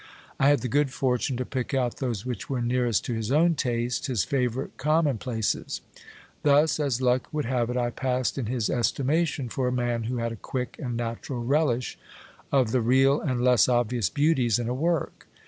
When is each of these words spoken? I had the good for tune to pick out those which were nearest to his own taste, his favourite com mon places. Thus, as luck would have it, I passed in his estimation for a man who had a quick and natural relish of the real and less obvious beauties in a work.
I 0.39 0.49
had 0.49 0.61
the 0.61 0.67
good 0.67 0.89
for 0.91 1.19
tune 1.19 1.37
to 1.37 1.45
pick 1.45 1.75
out 1.75 1.97
those 1.97 2.25
which 2.25 2.49
were 2.49 2.59
nearest 2.59 3.05
to 3.05 3.13
his 3.13 3.31
own 3.31 3.53
taste, 3.53 4.07
his 4.07 4.23
favourite 4.23 4.75
com 4.77 5.05
mon 5.05 5.19
places. 5.19 5.81
Thus, 6.41 6.79
as 6.79 7.03
luck 7.03 7.31
would 7.31 7.45
have 7.45 7.69
it, 7.69 7.77
I 7.77 7.91
passed 7.91 8.39
in 8.39 8.47
his 8.47 8.67
estimation 8.67 9.47
for 9.47 9.67
a 9.67 9.71
man 9.71 10.05
who 10.05 10.17
had 10.17 10.31
a 10.31 10.35
quick 10.37 10.75
and 10.79 10.97
natural 10.97 11.43
relish 11.43 11.99
of 12.51 12.71
the 12.71 12.81
real 12.81 13.21
and 13.21 13.43
less 13.43 13.69
obvious 13.69 14.09
beauties 14.09 14.57
in 14.57 14.67
a 14.67 14.73
work. 14.73 15.27